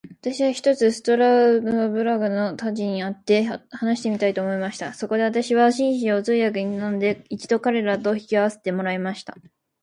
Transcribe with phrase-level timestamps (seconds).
[0.19, 4.95] 私は、ひとつストラルドブラグたちに会って話してみたいと思いました。
[4.95, 9.37] そこで私は、紳士を通訳に頼んで、一度彼等と引き合せてもらいました。